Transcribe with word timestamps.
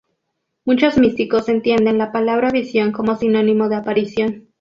Muchos 0.65 0.97
místicos 0.97 1.47
entienden 1.47 1.99
la 1.99 2.11
palabra 2.11 2.49
visión 2.49 2.91
como 2.91 3.17
sinónimo 3.17 3.69
de 3.69 3.75
aparición. 3.75 4.47